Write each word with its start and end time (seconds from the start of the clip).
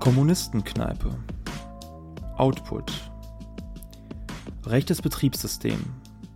Kommunistenkneipe. 0.00 1.10
Output. 2.36 2.92
Rechtes 4.64 5.02
Betriebssystem. 5.02 5.84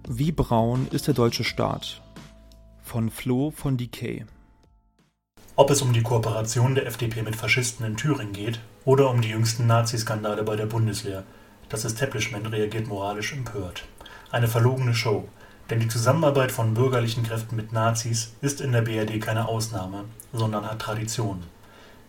Wie 0.09 0.33
braun 0.33 0.88
ist 0.91 1.07
der 1.07 1.15
deutsche 1.15 1.45
Staat? 1.45 2.03
Von 2.83 3.09
Flo 3.09 3.53
von 3.53 3.77
Decay. 3.77 4.27
Ob 5.54 5.71
es 5.71 5.80
um 5.80 5.93
die 5.93 6.03
Kooperation 6.03 6.75
der 6.75 6.87
FDP 6.87 7.23
mit 7.23 7.37
Faschisten 7.37 7.87
in 7.87 7.96
Thüringen 7.96 8.33
geht 8.33 8.59
oder 8.85 9.09
um 9.09 9.21
die 9.21 9.29
jüngsten 9.29 9.69
Naziskandale 9.69 10.43
bei 10.43 10.57
der 10.57 10.67
Bundeswehr, 10.67 11.23
das 11.69 11.85
Establishment 11.85 12.51
reagiert 12.51 12.89
moralisch 12.89 13.33
empört. 13.33 13.85
Eine 14.33 14.49
verlogene 14.49 14.93
Show, 14.93 15.29
denn 15.71 15.79
die 15.79 15.89
Zusammenarbeit 15.89 16.51
von 16.51 16.75
bürgerlichen 16.75 17.23
Kräften 17.23 17.55
mit 17.55 17.73
Nazis 17.73 18.35
ist 18.41 18.61
in 18.61 18.73
der 18.73 18.83
BRD 18.83 19.21
keine 19.21 19.47
Ausnahme, 19.47 20.05
sondern 20.33 20.69
hat 20.69 20.81
Tradition. 20.81 21.45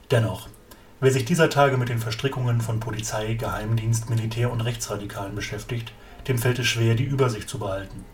Dennoch, 0.09 0.49
Wer 1.03 1.12
sich 1.12 1.25
dieser 1.25 1.49
Tage 1.49 1.75
mit 1.75 1.89
den 1.89 1.99
Verstrickungen 1.99 2.62
von 2.62 2.80
Polizei, 2.80 3.34
Geheimdienst, 3.34 4.09
Militär 4.09 4.49
und 4.49 4.61
Rechtsradikalen 4.61 5.35
beschäftigt, 5.35 5.91
dem 6.30 6.38
fällt 6.38 6.59
es 6.59 6.67
schwer, 6.67 6.95
die 6.95 7.03
Übersicht 7.03 7.49
zu 7.49 7.59
behalten. 7.59 8.05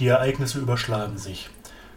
Die 0.00 0.08
Ereignisse 0.08 0.58
überschlagen 0.58 1.18
sich. 1.18 1.50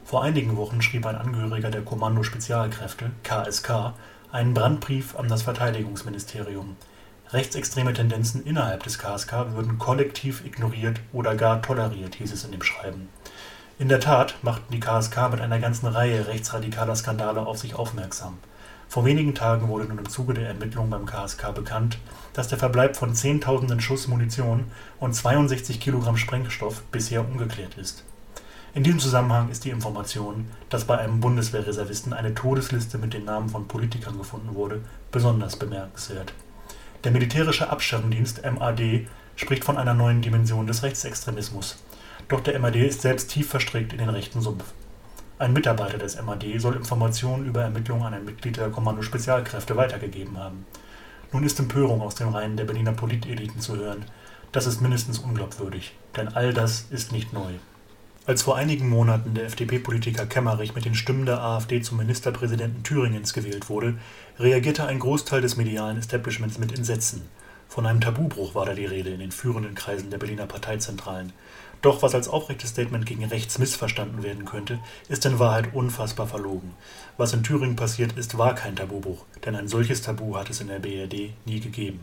Vor 0.04 0.24
einigen 0.24 0.56
Wochen 0.56 0.84
schrieb 0.84 1.08
ein 1.08 1.16
Angehöriger 1.16 1.72
der 1.72 1.82
Kommando 1.82 2.22
Spezialkräfte 2.22 3.10
(KSK) 3.24 3.96
einen 4.32 4.54
Brandbrief 4.54 5.16
an 5.16 5.30
das 5.30 5.42
Verteidigungsministerium. 5.42 6.76
Rechtsextreme 7.32 7.94
Tendenzen 7.94 8.46
innerhalb 8.46 8.84
des 8.84 9.00
KSK 9.00 9.56
würden 9.56 9.80
kollektiv 9.80 10.46
ignoriert 10.46 11.02
oder 11.12 11.34
gar 11.34 11.64
toleriert, 11.64 12.14
hieß 12.14 12.32
es 12.32 12.44
in 12.44 12.52
dem 12.52 12.62
Schreiben. 12.62 13.10
In 13.80 13.90
der 13.90 14.00
Tat 14.00 14.36
machten 14.44 14.72
die 14.72 14.80
KSK 14.80 15.32
mit 15.32 15.42
einer 15.42 15.58
ganzen 15.58 15.88
Reihe 15.88 16.28
rechtsradikaler 16.28 16.96
Skandale 16.96 17.48
auf 17.48 17.58
sich 17.58 17.74
aufmerksam 17.74 18.38
vor 18.88 19.06
wenigen 19.06 19.36
Tagen 19.36 19.68
wurde 19.68 19.86
nun 19.86 20.00
im 20.00 20.10
Zuge 20.10 20.34
der 20.34 20.48
Ermittlungen 20.48 20.90
beim 20.90 21.06
KSK 21.06 21.54
bekannt, 21.54 21.98
dass 22.34 22.48
der 22.48 22.58
Verbleib 22.58 22.96
von 22.96 23.16
Zehntausenden 23.16 23.82
Schuss 23.82 24.08
Munition 24.08 24.66
und 25.00 25.14
62 25.14 25.80
Kilogramm 25.80 26.18
Sprengstoff 26.18 26.82
bisher 26.92 27.22
ungeklärt 27.22 27.78
ist. 27.78 28.04
In 28.74 28.84
diesem 28.84 29.00
Zusammenhang 29.00 29.50
ist 29.50 29.64
die 29.64 29.70
Information, 29.70 30.48
dass 30.70 30.84
bei 30.84 30.98
einem 30.98 31.22
Bundeswehrreservisten 31.22 32.12
eine 32.12 32.34
Todesliste 32.34 32.98
mit 32.98 33.14
den 33.14 33.24
Namen 33.24 33.48
von 33.48 33.68
Politikern 33.68 34.18
gefunden 34.18 34.54
wurde, 34.54 34.82
besonders 35.12 35.56
bemerkenswert. 35.56 36.34
Der 37.06 37.12
militärische 37.12 37.70
Abschirmdienst 37.70 38.42
MAD 38.44 39.08
spricht 39.38 39.64
von 39.64 39.78
einer 39.78 39.94
neuen 39.94 40.22
Dimension 40.22 40.68
des 40.68 40.84
Rechtsextremismus. 40.84 41.78
Doch 42.28 42.42
der 42.42 42.60
MAD 42.60 42.76
ist 42.76 43.02
selbst 43.02 43.30
tief 43.30 43.50
verstrickt 43.50 43.94
in 43.94 44.00
den 44.00 44.10
rechten 44.10 44.42
Sumpf. 44.42 44.66
Ein 45.38 45.52
Mitarbeiter 45.52 45.98
des 45.98 46.22
MAD 46.22 46.46
soll 46.60 46.78
Informationen 46.78 47.46
über 47.46 47.62
Ermittlungen 47.62 48.04
an 48.04 48.14
ein 48.14 48.24
Mitglied 48.24 48.56
der 48.56 48.70
Kommando 48.70 49.02
Spezialkräfte 49.02 49.76
weitergegeben 49.76 50.38
haben. 50.38 50.66
Nun 51.34 51.44
ist 51.44 51.60
Empörung 51.60 52.02
aus 52.02 52.16
den 52.16 52.30
Reihen 52.30 52.56
der 52.56 52.64
Berliner 52.64 52.94
Politeliten 52.94 53.60
zu 53.60 53.76
hören. 53.76 54.06
Das 54.54 54.66
ist 54.66 54.80
mindestens 54.80 55.20
unglaubwürdig, 55.20 55.94
denn 56.16 56.30
all 56.30 56.54
das 56.54 56.86
ist 56.90 57.12
nicht 57.12 57.34
neu. 57.34 57.52
Als 58.26 58.44
vor 58.44 58.56
einigen 58.56 58.88
Monaten 58.88 59.34
der 59.34 59.48
FDP-Politiker 59.48 60.26
Kemmerich 60.26 60.74
mit 60.74 60.86
den 60.86 60.96
Stimmen 60.96 61.26
der 61.26 61.42
AfD 61.42 61.82
zum 61.82 61.98
Ministerpräsidenten 61.98 62.84
Thüringens 62.84 63.34
gewählt 63.34 63.68
wurde, 63.68 63.96
reagierte 64.40 64.88
ein 64.88 65.00
Großteil 65.00 65.42
des 65.42 65.58
medialen 65.58 65.98
Establishments 65.98 66.58
mit 66.58 66.74
Entsetzen. 66.74 67.24
Von 67.76 67.86
einem 67.86 68.00
Tabubruch 68.00 68.56
war 68.56 68.66
da 68.66 68.74
die 68.74 68.86
Rede 68.86 69.10
in 69.10 69.20
den 69.20 69.34
führenden 69.34 69.76
Kreisen 69.76 70.10
der 70.10 70.18
Berliner 70.18 70.46
Parteizentralen. 70.46 71.34
Doch 71.82 72.02
was 72.02 72.16
als 72.16 72.30
aufrechtes 72.30 72.70
Statement 72.70 73.06
gegen 73.06 73.26
rechts 73.26 73.60
missverstanden 73.60 74.24
werden 74.24 74.46
könnte, 74.46 74.80
ist 75.10 75.26
in 75.26 75.40
Wahrheit 75.40 75.74
unfassbar 75.74 76.26
verlogen. 76.26 76.72
Was 77.18 77.34
in 77.34 77.44
Thüringen 77.44 77.76
passiert 77.76 78.18
ist, 78.18 78.38
war 78.38 78.56
kein 78.56 78.78
Tabubruch, 78.78 79.26
denn 79.44 79.58
ein 79.58 79.68
solches 79.68 80.02
Tabu 80.02 80.38
hat 80.38 80.50
es 80.50 80.62
in 80.62 80.70
der 80.70 80.80
BRD 80.80 81.34
nie 81.44 81.60
gegeben. 81.60 82.00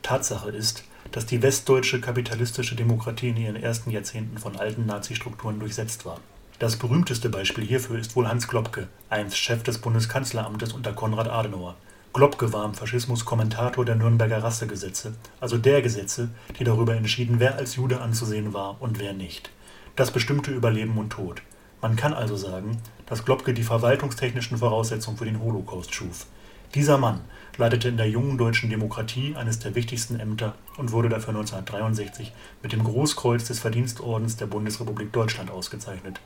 Tatsache 0.00 0.48
ist, 0.48 0.84
dass 1.12 1.26
die 1.26 1.42
westdeutsche 1.42 2.00
kapitalistische 2.00 2.74
Demokratie 2.74 3.28
in 3.28 3.36
ihren 3.36 3.56
ersten 3.56 3.90
Jahrzehnten 3.90 4.38
von 4.38 4.56
alten 4.56 4.86
Nazi-Strukturen 4.86 5.60
durchsetzt 5.60 6.06
war. 6.06 6.18
Das 6.58 6.76
berühmteste 6.76 7.28
Beispiel 7.28 7.66
hierfür 7.66 7.98
ist 7.98 8.16
wohl 8.16 8.26
Hans 8.26 8.48
Globke, 8.48 8.88
einst 9.10 9.36
Chef 9.36 9.62
des 9.64 9.76
Bundeskanzleramtes 9.82 10.72
unter 10.72 10.94
Konrad 10.94 11.28
Adenauer. 11.28 11.76
Globke 12.12 12.52
war 12.52 12.64
im 12.64 12.74
Faschismus 12.74 13.24
Kommentator 13.24 13.84
der 13.84 13.94
Nürnberger 13.94 14.42
Rassegesetze, 14.42 15.14
also 15.38 15.58
der 15.58 15.80
Gesetze, 15.80 16.28
die 16.58 16.64
darüber 16.64 16.96
entschieden, 16.96 17.38
wer 17.38 17.54
als 17.54 17.76
Jude 17.76 18.00
anzusehen 18.00 18.52
war 18.52 18.82
und 18.82 18.98
wer 18.98 19.12
nicht. 19.12 19.50
Das 19.94 20.10
bestimmte 20.10 20.50
über 20.50 20.72
Leben 20.72 20.98
und 20.98 21.10
Tod. 21.10 21.40
Man 21.80 21.94
kann 21.94 22.12
also 22.12 22.36
sagen, 22.36 22.78
dass 23.06 23.24
Globke 23.24 23.54
die 23.54 23.62
verwaltungstechnischen 23.62 24.58
Voraussetzungen 24.58 25.18
für 25.18 25.24
den 25.24 25.40
Holocaust 25.40 25.94
schuf. 25.94 26.26
Dieser 26.74 26.98
Mann 26.98 27.20
leitete 27.56 27.88
in 27.88 27.96
der 27.96 28.08
jungen 28.08 28.38
deutschen 28.38 28.70
Demokratie 28.70 29.34
eines 29.36 29.58
der 29.58 29.74
wichtigsten 29.74 30.18
Ämter 30.20 30.54
und 30.76 30.92
wurde 30.92 31.08
dafür 31.08 31.30
1963 31.30 32.32
mit 32.62 32.72
dem 32.72 32.84
Großkreuz 32.84 33.44
des 33.44 33.58
Verdienstordens 33.58 34.36
der 34.36 34.46
Bundesrepublik 34.46 35.12
Deutschland 35.12 35.50
ausgezeichnet 35.50 36.20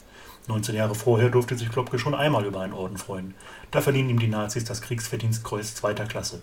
19 0.46 0.74
Jahre 0.74 0.94
vorher 0.94 1.30
durfte 1.30 1.56
sich 1.56 1.70
Klopke 1.70 1.98
schon 1.98 2.14
einmal 2.14 2.44
über 2.44 2.60
einen 2.60 2.74
Orden 2.74 2.98
freuen. 2.98 3.34
Da 3.70 3.80
verliehen 3.80 4.10
ihm 4.10 4.18
die 4.18 4.28
Nazis 4.28 4.64
das 4.64 4.82
Kriegsverdienstkreuz 4.82 5.74
zweiter 5.74 6.04
Klasse. 6.04 6.42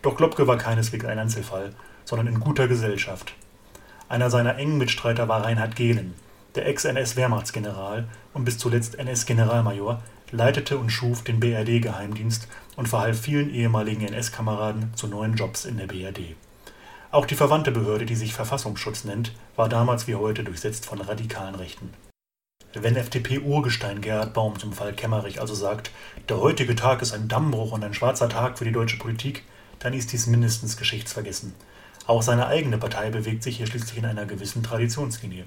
Doch 0.00 0.16
Klopke 0.16 0.46
war 0.46 0.56
keineswegs 0.56 1.04
ein 1.04 1.18
Einzelfall, 1.18 1.74
sondern 2.04 2.28
in 2.28 2.40
guter 2.40 2.66
Gesellschaft. 2.66 3.34
Einer 4.08 4.30
seiner 4.30 4.56
engen 4.56 4.78
Mitstreiter 4.78 5.28
war 5.28 5.44
Reinhard 5.44 5.76
Gehlen, 5.76 6.14
der 6.54 6.66
Ex-NS-Wehrmachtsgeneral 6.66 8.08
und 8.32 8.44
bis 8.44 8.56
zuletzt 8.56 8.98
NS-Generalmajor, 8.98 10.02
leitete 10.32 10.78
und 10.78 10.90
schuf 10.90 11.22
den 11.22 11.40
BRD-Geheimdienst 11.40 12.48
und 12.76 12.88
verhalf 12.88 13.20
vielen 13.20 13.52
ehemaligen 13.52 14.06
NS-Kameraden 14.06 14.94
zu 14.94 15.06
neuen 15.06 15.34
Jobs 15.34 15.64
in 15.64 15.76
der 15.76 15.86
BRD. 15.86 16.36
Auch 17.10 17.26
die 17.26 17.34
verwandte 17.34 17.72
Behörde, 17.72 18.06
die 18.06 18.14
sich 18.14 18.32
Verfassungsschutz 18.32 19.04
nennt, 19.04 19.32
war 19.56 19.68
damals 19.68 20.06
wie 20.06 20.14
heute 20.14 20.44
durchsetzt 20.44 20.86
von 20.86 21.00
radikalen 21.00 21.56
Rechten. 21.56 21.90
Wenn 22.72 22.94
FDP-Urgestein 22.94 24.00
Gerhard 24.00 24.32
Baum 24.32 24.56
zum 24.58 24.72
Fall 24.72 24.92
Kemmerich 24.92 25.40
also 25.40 25.54
sagt, 25.54 25.90
der 26.28 26.38
heutige 26.38 26.76
Tag 26.76 27.02
ist 27.02 27.12
ein 27.12 27.26
Dammbruch 27.26 27.72
und 27.72 27.82
ein 27.82 27.94
schwarzer 27.94 28.28
Tag 28.28 28.58
für 28.58 28.64
die 28.64 28.70
deutsche 28.70 28.96
Politik, 28.96 29.42
dann 29.80 29.92
ist 29.92 30.12
dies 30.12 30.28
mindestens 30.28 30.76
geschichtsvergessen. 30.76 31.52
Auch 32.06 32.22
seine 32.22 32.46
eigene 32.46 32.78
Partei 32.78 33.10
bewegt 33.10 33.42
sich 33.42 33.56
hier 33.56 33.66
schließlich 33.66 33.98
in 33.98 34.04
einer 34.04 34.24
gewissen 34.24 34.62
Traditionslinie. 34.62 35.44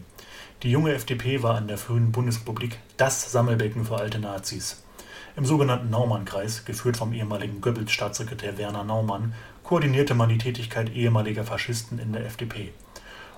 Die 0.64 0.72
junge 0.72 0.94
FDP 0.94 1.44
war 1.44 1.58
in 1.58 1.68
der 1.68 1.78
frühen 1.78 2.14
Bundesrepublik 2.14 2.80
das 2.96 3.30
Sammelbecken 3.34 3.84
für 3.84 3.98
alte 3.98 4.18
Nazis. 4.18 4.82
Im 5.36 5.44
sogenannten 5.44 5.90
Naumann-Kreis, 5.90 6.64
geführt 6.64 6.96
vom 6.96 7.12
ehemaligen 7.12 7.60
Goebbels-Staatssekretär 7.60 8.58
Werner 8.58 8.86
Naumann, 8.86 9.34
koordinierte 9.64 10.14
man 10.14 10.30
die 10.30 10.38
Tätigkeit 10.38 10.90
ehemaliger 10.96 11.44
Faschisten 11.44 12.00
in 12.00 12.14
der 12.14 12.26
FDP. 12.26 12.72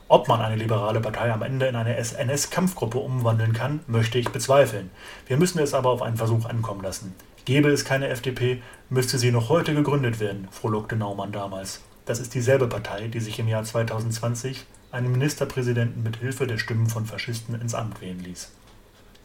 Ob 0.08 0.28
man 0.28 0.40
eine 0.40 0.56
liberale 0.56 1.02
Partei 1.02 1.34
am 1.34 1.42
Ende 1.42 1.66
in 1.66 1.76
eine 1.76 1.98
SNS-Kampfgruppe 1.98 3.00
umwandeln 3.00 3.54
kann, 3.54 3.80
möchte 3.88 4.20
ich 4.20 4.30
bezweifeln. 4.30 4.92
Wir 5.26 5.38
müssen 5.38 5.58
es 5.58 5.74
aber 5.74 5.90
auf 5.90 6.04
einen 6.04 6.18
Versuch 6.18 6.46
ankommen 6.46 6.84
lassen. 6.84 7.16
Gäbe 7.46 7.70
es 7.70 7.86
keine 7.86 8.10
FDP, 8.10 8.62
müsste 8.92 9.18
sie 9.18 9.32
noch 9.32 9.50
heute 9.50 9.74
gegründet 9.74 10.20
werden, 10.20 10.48
frohlockte 10.52 10.96
Naumann 10.96 11.32
damals. 11.32 11.82
Das 12.06 12.20
ist 12.20 12.36
dieselbe 12.36 12.68
Partei, 12.68 13.08
die 13.08 13.20
sich 13.20 13.40
im 13.40 13.48
Jahr 13.48 13.64
2020 13.64 14.68
einen 14.92 15.12
Ministerpräsidenten 15.12 16.04
mit 16.04 16.18
Hilfe 16.18 16.48
der 16.48 16.58
Stimmen 16.58 16.88
von 16.88 17.06
Faschisten 17.06 17.60
ins 17.60 17.74
Amt 17.74 18.02
wählen 18.02 18.20
ließ. 18.20 18.52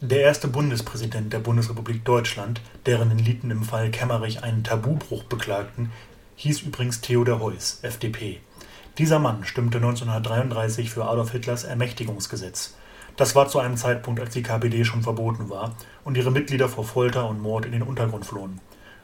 Der 0.02 0.22
erste 0.22 0.48
Bundespräsident 0.48 1.32
der 1.32 1.40
Bundesrepublik 1.40 2.04
Deutschland, 2.04 2.62
deren 2.86 3.10
Eliten 3.10 3.50
im 3.50 3.64
Fall 3.64 3.90
Kemmerich 3.90 4.42
einen 4.42 4.64
Tabubruch 4.64 5.24
beklagten, 5.24 5.92
hieß 6.36 6.62
übrigens 6.62 7.02
Theodor 7.02 7.40
Heuss, 7.40 7.80
FDP. 7.82 8.40
Dieser 8.96 9.18
Mann 9.18 9.44
stimmte 9.44 9.76
1933 9.76 10.90
für 10.90 11.04
Adolf 11.04 11.32
Hitlers 11.32 11.64
Ermächtigungsgesetz. 11.64 12.74
Das 13.16 13.34
war 13.34 13.48
zu 13.48 13.58
einem 13.58 13.76
Zeitpunkt, 13.76 14.20
als 14.20 14.32
die 14.32 14.42
KPD 14.42 14.84
schon 14.84 15.02
verboten 15.02 15.50
war 15.50 15.76
und 16.04 16.16
ihre 16.16 16.30
Mitglieder 16.30 16.70
vor 16.70 16.84
Folter 16.84 17.28
und 17.28 17.40
Mord 17.40 17.66
in 17.66 17.72
den 17.72 17.82
Untergrund 17.82 18.24
flohen. 18.24 18.60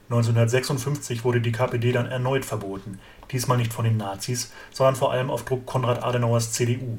1956 0.08 1.24
wurde 1.24 1.40
die 1.40 1.50
KPD 1.50 1.90
dann 1.90 2.06
erneut 2.06 2.44
verboten, 2.44 3.00
diesmal 3.32 3.58
nicht 3.58 3.72
von 3.72 3.84
den 3.84 3.96
Nazis, 3.96 4.52
sondern 4.72 4.94
vor 4.94 5.12
allem 5.12 5.30
auf 5.30 5.44
Druck 5.44 5.66
Konrad 5.66 6.04
Adenauers 6.04 6.52
CDU. 6.52 6.98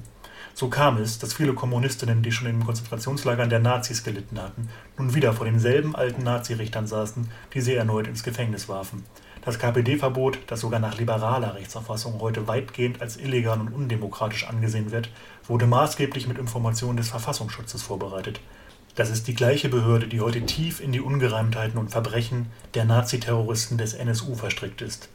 So 0.53 0.69
kam 0.69 0.97
es, 0.97 1.19
dass 1.19 1.33
viele 1.33 1.53
Kommunistinnen, 1.53 2.21
die 2.21 2.31
schon 2.31 2.47
in 2.47 2.59
den 2.59 2.65
Konzentrationslagern 2.65 3.49
der 3.49 3.59
Nazis 3.59 4.03
gelitten 4.03 4.41
hatten, 4.41 4.69
nun 4.97 5.13
wieder 5.13 5.31
vor 5.31 5.45
denselben 5.45 5.95
alten 5.95 6.23
Nazirichtern 6.23 6.87
saßen, 6.87 7.29
die 7.53 7.61
sie 7.61 7.75
erneut 7.75 8.07
ins 8.07 8.23
Gefängnis 8.23 8.67
warfen. 8.67 9.05
Das 9.45 9.59
KPD-Verbot, 9.59 10.39
das 10.47 10.59
sogar 10.59 10.81
nach 10.81 10.97
liberaler 10.97 11.55
Rechtsauffassung 11.55 12.19
heute 12.19 12.47
weitgehend 12.47 13.01
als 13.01 13.15
illegal 13.15 13.61
und 13.61 13.71
undemokratisch 13.71 14.45
angesehen 14.45 14.91
wird, 14.91 15.09
wurde 15.45 15.67
maßgeblich 15.67 16.27
mit 16.27 16.37
Informationen 16.37 16.97
des 16.97 17.09
Verfassungsschutzes 17.09 17.83
vorbereitet. 17.83 18.41
Das 18.97 19.11
ist 19.11 19.27
die 19.27 19.35
gleiche 19.35 19.69
Behörde, 19.69 20.07
die 20.07 20.21
heute 20.21 20.43
tief 20.47 20.81
in 20.81 20.91
die 20.91 21.01
Ungereimtheiten 21.01 21.77
und 21.77 21.91
Verbrechen 21.91 22.47
der 22.73 22.83
Naziterroristen 22.83 23.77
des 23.77 23.93
NSU 23.93 24.33
verstrickt 24.33 24.81
ist. 24.81 25.09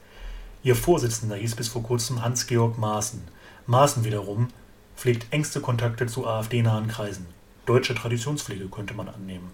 Ihr 0.62 0.76
Vorsitzender 0.76 1.34
hieß 1.34 1.56
bis 1.56 1.66
vor 1.66 1.82
kurzem 1.82 2.22
Hans-Georg 2.22 2.78
Maaßen. 2.78 3.24
Maaßen 3.66 4.04
wiederum 4.04 4.50
pflegt 4.96 5.26
engste 5.32 5.60
Kontakte 5.60 6.06
zu 6.06 6.28
AfD-nahen 6.28 6.86
Kreisen. 6.86 7.26
Deutsche 7.66 7.96
Traditionspflege 7.96 8.68
könnte 8.68 8.94
man 8.94 9.08
annehmen. 9.08 9.50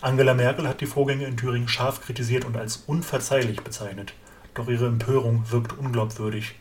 Angela 0.00 0.32
Merkel 0.32 0.66
hat 0.66 0.80
die 0.80 0.86
Vorgänge 0.86 1.26
in 1.26 1.36
Thüringen 1.36 1.68
scharf 1.68 2.00
kritisiert 2.00 2.46
und 2.46 2.56
als 2.56 2.84
unverzeihlich 2.86 3.60
bezeichnet. 3.60 4.14
doch 4.54 4.68
ihre 4.68 4.86
Empörung 4.86 5.44
wirkt 5.50 5.78
unglaubwürdig. 5.78 6.54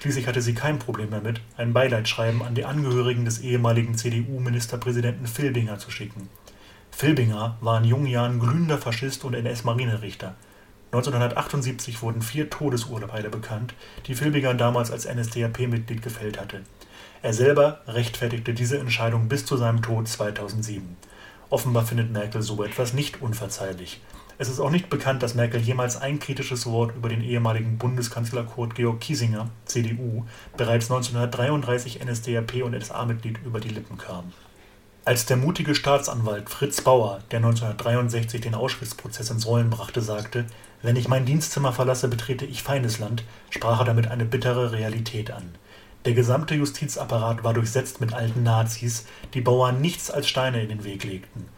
Schließlich 0.00 0.26
hatte 0.26 0.42
sie 0.42 0.54
kein 0.54 0.78
Problem 0.78 1.10
damit, 1.10 1.40
ein 1.56 1.72
Beileidsschreiben 1.72 2.42
an 2.42 2.54
die 2.54 2.64
Angehörigen 2.64 3.24
des 3.24 3.40
ehemaligen 3.40 3.96
CDU-Ministerpräsidenten 3.96 5.26
Filbinger 5.26 5.78
zu 5.78 5.90
schicken. 5.90 6.28
Filbinger 6.90 7.56
war 7.60 7.78
in 7.78 7.84
jungen 7.84 8.06
Jahren 8.06 8.38
glühender 8.38 8.78
Faschist 8.78 9.24
und 9.24 9.34
NS-Marinerichter. 9.34 10.34
1978 10.92 12.00
wurden 12.00 12.22
vier 12.22 12.48
Todesurteile 12.48 13.28
bekannt, 13.28 13.74
die 14.06 14.14
Filbinger 14.14 14.54
damals 14.54 14.90
als 14.90 15.06
NSDAP-Mitglied 15.06 16.00
gefällt 16.00 16.40
hatte. 16.40 16.62
Er 17.22 17.32
selber 17.32 17.80
rechtfertigte 17.88 18.54
diese 18.54 18.78
Entscheidung 18.78 19.28
bis 19.28 19.44
zu 19.44 19.56
seinem 19.56 19.82
Tod 19.82 20.08
2007. 20.08 20.96
Offenbar 21.50 21.84
findet 21.84 22.12
Merkel 22.12 22.42
so 22.42 22.62
etwas 22.62 22.92
nicht 22.92 23.20
unverzeihlich. 23.20 24.00
Es 24.38 24.50
ist 24.50 24.60
auch 24.60 24.70
nicht 24.70 24.90
bekannt, 24.90 25.22
dass 25.22 25.34
Merkel 25.34 25.62
jemals 25.62 25.96
ein 25.96 26.18
kritisches 26.18 26.66
Wort 26.66 26.94
über 26.94 27.08
den 27.08 27.22
ehemaligen 27.22 27.78
Bundeskanzler 27.78 28.44
Kurt 28.44 28.74
Georg 28.74 29.00
Kiesinger, 29.00 29.48
CDU, 29.64 30.26
bereits 30.58 30.90
1933 30.90 32.04
NSDAP 32.04 32.62
und 32.62 32.78
SA-Mitglied 32.84 33.38
über 33.46 33.60
die 33.60 33.70
Lippen 33.70 33.96
kam. 33.96 34.34
Als 35.06 35.24
der 35.24 35.38
mutige 35.38 35.74
Staatsanwalt 35.74 36.50
Fritz 36.50 36.82
Bauer, 36.82 37.20
der 37.30 37.38
1963 37.38 38.42
den 38.42 38.54
Auschwitz-Prozess 38.54 39.30
ins 39.30 39.46
Rollen 39.46 39.70
brachte, 39.70 40.02
sagte, 40.02 40.44
wenn 40.82 40.96
ich 40.96 41.08
mein 41.08 41.24
Dienstzimmer 41.24 41.72
verlasse, 41.72 42.08
betrete 42.08 42.44
ich 42.44 42.62
Feindesland, 42.62 43.24
sprach 43.48 43.78
er 43.78 43.84
damit 43.86 44.08
eine 44.08 44.26
bittere 44.26 44.72
Realität 44.72 45.30
an. 45.30 45.54
Der 46.04 46.12
gesamte 46.12 46.54
Justizapparat 46.54 47.42
war 47.42 47.54
durchsetzt 47.54 48.02
mit 48.02 48.12
alten 48.12 48.42
Nazis, 48.42 49.06
die 49.32 49.40
Bauern 49.40 49.80
nichts 49.80 50.10
als 50.10 50.28
Steine 50.28 50.62
in 50.62 50.68
den 50.68 50.84
Weg 50.84 51.04
legten. 51.04 51.48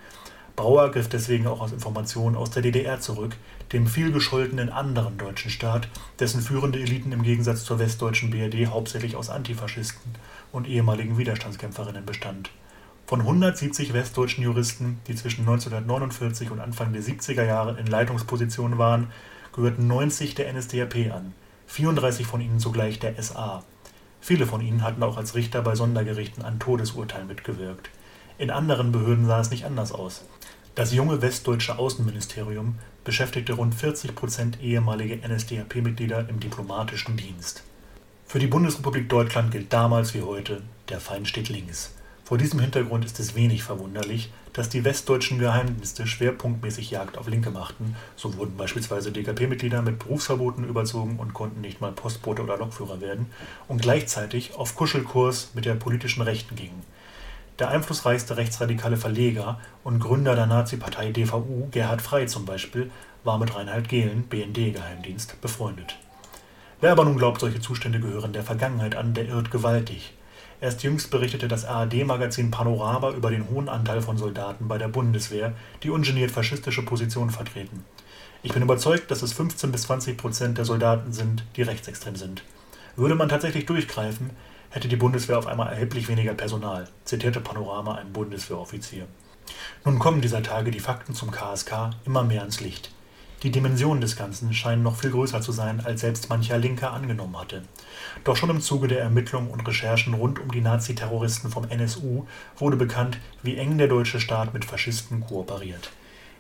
Brauer 0.59 0.91
griff 0.91 1.09
deswegen 1.09 1.47
auch 1.47 1.61
aus 1.61 1.71
Informationen 1.71 2.35
aus 2.35 2.51
der 2.51 2.63
DDR 2.63 3.01
zurück, 3.01 3.37
dem 3.73 3.87
vielgescholtenen 3.87 4.71
anderen 4.71 5.17
deutschen 5.17 5.53
Staat, 5.53 5.89
dessen 6.19 6.43
führende 6.43 6.81
Eliten 6.81 7.13
im 7.13 7.23
Gegensatz 7.23 7.65
zur 7.65 7.79
westdeutschen 7.79 8.31
BRD 8.31 8.67
hauptsächlich 8.67 9.15
aus 9.15 9.31
Antifaschisten 9.31 10.17
und 10.51 10.67
ehemaligen 10.67 11.17
Widerstandskämpferinnen 11.17 12.05
bestand. 12.05 12.51
Von 13.07 13.21
170 13.21 13.93
westdeutschen 13.93 14.43
Juristen, 14.43 14.99
die 15.07 15.15
zwischen 15.15 15.43
1949 15.43 16.51
und 16.51 16.59
Anfang 16.59 16.93
der 16.93 17.03
70er 17.03 17.45
Jahre 17.45 17.79
in 17.79 17.87
Leitungspositionen 17.87 18.79
waren, 18.79 19.13
gehörten 19.55 19.87
90 19.87 20.35
der 20.35 20.53
NSDAP 20.53 21.15
an, 21.15 21.35
34 21.69 22.27
von 22.27 22.41
ihnen 22.41 22.59
zugleich 22.59 22.99
der 22.99 23.23
SA. 23.23 23.63
Viele 24.21 24.45
von 24.45 24.61
ihnen 24.61 24.83
hatten 24.83 25.05
auch 25.05 25.19
als 25.19 25.37
Richter 25.37 25.63
bei 25.63 25.77
Sondergerichten 25.77 26.45
an 26.45 26.59
Todesurteilen 26.59 27.29
mitgewirkt. 27.29 27.91
In 28.39 28.51
anderen 28.51 28.91
Behörden 28.91 29.27
sah 29.27 29.41
es 29.41 29.51
nicht 29.51 29.65
anders 29.65 29.93
aus. 29.93 30.25
Das 30.79 30.93
junge 30.93 31.21
westdeutsche 31.21 31.77
Außenministerium 31.77 32.77
beschäftigte 33.03 33.55
rund 33.55 33.75
40 33.75 34.15
Prozent 34.15 34.63
ehemalige 34.63 35.19
NSDAP-Mitglieder 35.29 36.29
im 36.29 36.39
diplomatischen 36.39 37.17
Dienst. 37.17 37.65
Für 38.29 38.39
die 38.39 38.47
Bundesrepublik 38.47 39.09
Deutschland 39.09 39.51
gilt 39.51 39.73
damals 39.73 40.15
wie 40.15 40.23
heute, 40.23 40.63
der 40.89 41.01
Feind 41.01 41.27
steht 41.27 41.49
links. 41.49 41.95
Vor 42.23 42.39
diesem 42.39 42.61
Hintergrund 42.61 43.05
ist 43.05 43.19
es 43.19 43.35
wenig 43.35 43.65
verwunderlich, 43.65 44.31
dass 44.53 44.69
die 44.69 44.85
westdeutschen 44.85 45.41
Geheimdienste 45.41 46.07
schwerpunktmäßig 46.07 46.93
Jagd 46.93 47.19
auf 47.19 47.27
Linke 47.27 47.51
machten. 47.51 47.97
So 48.15 48.37
wurden 48.37 48.57
beispielsweise 48.57 49.11
DKP-Mitglieder 49.11 49.83
mit 49.83 49.99
Berufsverboten 49.99 50.63
überzogen 50.63 51.19
und 51.19 51.35
konnten 51.35 51.61
nicht 51.61 51.81
mal 51.81 51.91
Postbote 51.91 52.43
oder 52.43 52.57
Lokführer 52.57 53.01
werden 53.01 53.27
und 53.67 53.83
gleichzeitig 53.83 54.55
auf 54.55 54.77
Kuschelkurs 54.77 55.51
mit 55.55 55.65
der 55.65 55.75
politischen 55.75 56.23
Rechten 56.23 56.55
gingen. 56.55 56.85
Der 57.59 57.71
einflussreichste 57.71 58.37
rechtsradikale 58.37 58.97
Verleger 58.97 59.59
und 59.83 59.99
Gründer 59.99 60.37
der 60.37 60.47
Nazi-Partei 60.47 61.11
DVU, 61.11 61.67
Gerhard 61.73 62.01
Frey 62.01 62.27
zum 62.29 62.45
Beispiel, 62.45 62.89
war 63.25 63.37
mit 63.39 63.53
Reinhard 63.57 63.89
Gehlen 63.89 64.29
(BND-Geheimdienst) 64.29 65.41
befreundet. 65.41 65.97
Wer 66.81 66.93
aber 66.93 67.05
nun 67.05 67.19
glaubt, 67.19 67.41
solche 67.41 67.61
Zustände 67.61 67.99
gehören 67.99 68.33
der 68.33 68.45
Vergangenheit 68.45 68.95
an, 68.95 69.13
der 69.13 69.27
irrt 69.27 69.51
gewaltig. 69.51 70.15
Erst 70.61 70.85
jüngst 70.85 71.11
berichtete 71.11 71.49
das 71.49 71.65
ARD-Magazin 71.65 72.53
Panorama 72.53 73.11
über 73.11 73.31
den 73.31 73.49
hohen 73.51 73.69
Anteil 73.69 74.03
von 74.03 74.17
Soldaten 74.19 74.69
bei 74.69 74.79
der 74.79 74.87
Bundeswehr, 74.87 75.53
die 75.83 75.91
ungeniert 75.91 76.31
faschistische 76.31 76.85
Positionen 76.85 77.31
vertreten. 77.31 77.85
Ich 78.45 78.53
bin 78.53 78.63
überzeugt, 78.63 79.11
dass 79.11 79.23
es 79.23 79.33
15 79.33 79.73
bis 79.73 79.83
20 79.83 80.17
Prozent 80.17 80.59
der 80.59 80.65
Soldaten 80.65 81.13
sind, 81.13 81.45
die 81.57 81.63
rechtsextrem 81.63 82.15
sind. 82.15 82.45
Würde 82.95 83.17
man 83.17 83.29
tatsächlich 83.29 83.67
durchgreifen, 83.67 84.31
hätte 84.71 84.89
die 84.89 84.97
Bundeswehr 84.97 85.39
auf 85.39 85.47
einmal 85.47 85.73
erheblich 85.73 86.09
weniger 86.09 86.35
Personal, 86.35 86.89
zitierte 87.05 87.41
Panorama 87.41 87.95
einen 87.95 88.13
Bundeswehroffizier. 88.13 89.07
Nun 89.85 89.99
kommen 89.99 90.21
dieser 90.21 90.43
Tage 90.43 90.71
die 90.71 90.81
Fakten 90.81 91.15
zum 91.15 91.31
KSK 91.31 91.91
immer 92.05 92.23
mehr 92.23 92.41
ans 92.41 92.61
Licht. 92.61 92.91
Die 93.45 93.53
Dimensionen 93.53 94.01
des 94.01 94.17
Ganzen 94.17 94.53
scheinen 94.53 94.83
noch 94.83 94.97
viel 94.97 95.13
größer 95.13 95.41
zu 95.41 95.53
sein, 95.53 95.81
als 95.85 96.01
selbst 96.01 96.29
mancher 96.29 96.59
Linker 96.59 96.93
angenommen 96.93 97.39
hatte. 97.39 97.63
Doch 98.25 98.37
schon 98.37 98.51
im 98.51 98.61
Zuge 98.61 98.89
der 98.89 99.01
Ermittlungen 99.01 99.51
und 99.51 99.67
Recherchen 99.67 100.15
rund 100.15 100.41
um 100.41 100.51
die 100.51 100.61
Naziterroristen 100.61 101.49
vom 101.49 101.69
NSU 101.69 102.27
wurde 102.57 102.77
bekannt, 102.77 103.19
wie 103.45 103.57
eng 103.57 103.79
der 103.79 103.87
deutsche 103.87 104.19
Staat 104.19 104.55
mit 104.55 104.65
Faschisten 104.65 105.21
kooperiert. 105.21 105.93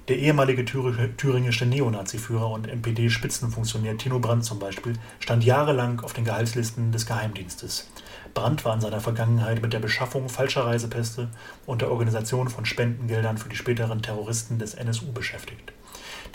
Der 0.08 0.18
ehemalige 0.18 0.64
thüringische 0.64 1.66
Neonazi-Führer 1.66 2.50
und 2.50 2.66
NPD-Spitzenfunktionär 2.66 3.98
Tino 3.98 4.18
Brandt 4.18 4.44
zum 4.44 4.58
Beispiel 4.58 4.94
stand 5.20 5.44
jahrelang 5.44 6.00
auf 6.00 6.14
den 6.14 6.24
Gehaltslisten 6.24 6.90
des 6.92 7.06
Geheimdienstes. 7.06 7.90
Brandt 8.34 8.64
war 8.64 8.74
in 8.74 8.80
seiner 8.80 9.00
Vergangenheit 9.00 9.62
mit 9.62 9.72
der 9.72 9.78
Beschaffung 9.78 10.28
falscher 10.28 10.66
Reisepässe 10.66 11.28
und 11.66 11.82
der 11.82 11.90
Organisation 11.90 12.48
von 12.48 12.64
Spendengeldern 12.64 13.38
für 13.38 13.48
die 13.48 13.56
späteren 13.56 14.02
Terroristen 14.02 14.58
des 14.58 14.74
NSU 14.74 15.12
beschäftigt. 15.12 15.72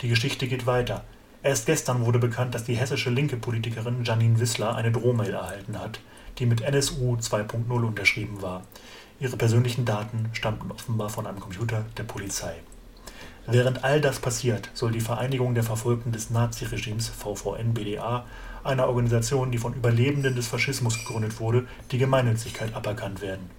Die 0.00 0.08
Geschichte 0.08 0.46
geht 0.48 0.66
weiter. 0.66 1.04
Erst 1.42 1.66
gestern 1.66 2.04
wurde 2.04 2.18
bekannt, 2.18 2.54
dass 2.54 2.64
die 2.64 2.76
hessische 2.76 3.10
linke 3.10 3.36
Politikerin 3.36 4.04
Janine 4.04 4.40
Wissler 4.40 4.74
eine 4.74 4.92
Drohmail 4.92 5.34
erhalten 5.34 5.78
hat, 5.78 6.00
die 6.38 6.46
mit 6.46 6.62
NSU 6.62 7.16
2.0 7.16 7.70
unterschrieben 7.70 8.40
war. 8.42 8.62
Ihre 9.20 9.36
persönlichen 9.36 9.84
Daten 9.84 10.30
stammten 10.32 10.70
offenbar 10.70 11.10
von 11.10 11.26
einem 11.26 11.40
Computer 11.40 11.84
der 11.96 12.04
Polizei. 12.04 12.54
Während 13.46 13.84
all 13.84 14.00
das 14.00 14.20
passiert, 14.20 14.70
soll 14.72 14.92
die 14.92 15.00
Vereinigung 15.00 15.54
der 15.54 15.64
Verfolgten 15.64 16.12
des 16.12 16.30
Naziregimes 16.30 17.10
VVN-BDA 17.10 18.24
einer 18.64 18.88
Organisation, 18.88 19.50
die 19.50 19.58
von 19.58 19.74
Überlebenden 19.74 20.34
des 20.34 20.48
Faschismus 20.48 20.98
gegründet 20.98 21.40
wurde, 21.40 21.66
die 21.90 21.98
Gemeinnützigkeit 21.98 22.74
aberkannt 22.74 23.20
werden. 23.20 23.50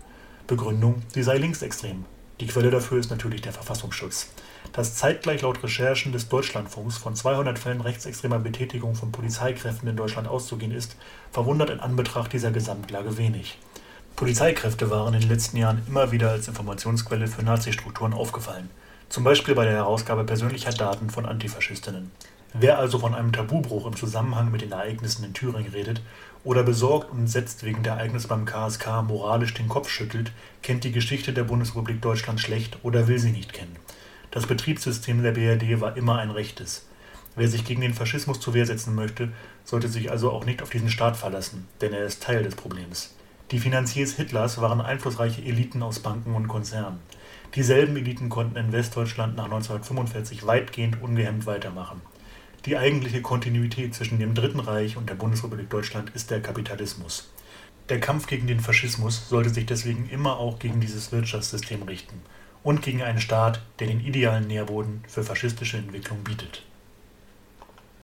Begründung, 0.48 1.02
sie 1.14 1.24
sei 1.24 1.38
linksextrem. 1.38 2.06
Die 2.40 2.48
Quelle 2.48 2.70
dafür 2.70 3.00
ist 3.00 3.10
natürlich 3.10 3.42
der 3.42 3.54
Verfassungsschutz. 3.54 4.30
Dass 4.74 4.96
zeitgleich 4.96 5.42
laut 5.42 5.64
Recherchen 5.64 6.12
des 6.12 6.28
Deutschlandfunks 6.28 6.98
von 6.98 7.16
200 7.16 7.58
Fällen 7.58 7.82
rechtsextremer 7.82 8.40
Betätigung 8.40 8.96
von 8.96 9.12
Polizeikräften 9.12 9.88
in 9.88 9.96
Deutschland 9.96 10.28
auszugehen 10.28 10.72
ist, 10.72 10.98
verwundert 11.32 11.70
in 11.70 11.80
Anbetracht 11.80 12.34
dieser 12.34 12.52
Gesamtlage 12.52 13.18
wenig. 13.18 13.58
Polizeikräfte 14.16 14.90
waren 14.90 15.14
in 15.14 15.22
den 15.22 15.30
letzten 15.30 15.58
Jahren 15.58 15.82
immer 15.88 16.12
wieder 16.12 16.32
als 16.32 16.48
Informationsquelle 16.48 17.28
für 17.28 17.44
Nazi-Strukturen 17.44 18.14
aufgefallen, 18.14 18.70
zum 19.10 19.24
Beispiel 19.24 19.56
bei 19.56 19.66
der 19.66 19.74
Herausgabe 19.74 20.24
persönlicher 20.24 20.72
Daten 20.72 21.10
von 21.10 21.26
Antifaschistinnen. 21.26 22.12
Wer 22.58 22.80
also 22.80 23.00
von 23.00 23.14
einem 23.14 23.34
Tabubruch 23.34 23.86
im 23.86 23.98
Zusammenhang 23.98 24.50
mit 24.50 24.62
den 24.62 24.72
Ereignissen 24.72 25.26
in 25.26 25.34
Thüringen 25.34 25.74
redet 25.74 26.02
oder 26.46 26.64
besorgt 26.64 27.12
und 27.12 27.20
entsetzt 27.20 27.66
wegen 27.66 27.84
der 27.84 27.96
Ereignisse 27.96 28.30
beim 28.30 28.46
KSK 28.46 29.04
moralisch 29.06 29.54
den 29.54 29.68
Kopf 29.68 29.90
schüttelt, 29.90 30.32
kennt 30.62 30.86
die 30.86 30.94
Geschichte 30.94 31.34
der 31.34 31.44
Bundesrepublik 31.44 32.02
Deutschland 32.02 32.40
schlecht 32.40 32.78
oder 32.84 33.10
will 33.10 33.20
sie 33.20 33.34
nicht 33.34 33.52
kennen. 33.52 33.76
Das 34.32 34.48
Betriebssystem 34.48 35.22
der 35.22 35.34
BRD 35.34 35.82
war 35.82 35.98
immer 35.98 36.18
ein 36.20 36.32
rechtes. 36.32 36.88
Wer 37.36 37.50
sich 37.50 37.66
gegen 37.66 37.82
den 37.82 37.94
Faschismus 37.94 38.40
zur 38.40 38.54
Wehr 38.54 38.66
setzen 38.66 38.96
möchte, 38.96 39.34
sollte 39.66 39.90
sich 39.90 40.10
also 40.10 40.32
auch 40.32 40.46
nicht 40.46 40.62
auf 40.62 40.70
diesen 40.70 40.90
Staat 40.90 41.18
verlassen, 41.18 41.68
denn 41.82 41.92
er 41.92 42.06
ist 42.06 42.24
Teil 42.24 42.44
des 42.44 42.56
Problems. 42.56 43.16
Die 43.52 43.60
Finanziers 43.60 44.14
Hitlers 44.14 44.62
waren 44.62 44.80
einflussreiche 44.80 45.42
Eliten 45.42 45.84
aus 45.84 46.00
Banken 46.00 46.34
und 46.36 46.48
Konzernen. 46.48 47.00
Dieselben 47.54 47.98
Eliten 47.98 48.30
konnten 48.30 48.56
in 48.56 48.72
Westdeutschland 48.72 49.36
nach 49.36 49.46
1945 49.46 50.48
weitgehend 50.48 51.02
ungehemmt 51.02 51.46
weitermachen. 51.46 52.02
Die 52.66 52.78
eigentliche 52.78 53.22
Kontinuität 53.22 53.94
zwischen 53.94 54.20
dem 54.20 54.34
Dritten 54.34 54.60
Reich 54.60 54.98
und 54.98 55.08
der 55.10 55.16
Bundesrepublik 55.16 55.70
Deutschland 55.70 56.10
ist 56.16 56.32
der 56.32 56.42
Kapitalismus. 56.42 57.32
Der 57.90 58.00
Kampf 58.00 58.26
gegen 58.26 58.48
den 58.48 58.60
Faschismus 58.60 59.30
sollte 59.30 59.52
sich 59.52 59.68
deswegen 59.68 60.10
immer 60.10 60.38
auch 60.38 60.58
gegen 60.58 60.80
dieses 60.80 61.12
Wirtschaftssystem 61.12 61.84
richten 61.84 62.22
und 62.64 62.82
gegen 62.82 63.04
einen 63.04 63.22
Staat, 63.22 63.62
der 63.80 63.88
den 63.88 64.04
idealen 64.04 64.48
Nährboden 64.48 65.04
für 65.08 65.24
faschistische 65.24 65.78
Entwicklung 65.78 66.24
bietet 66.24 66.64